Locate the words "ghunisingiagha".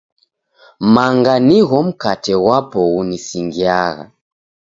2.91-4.05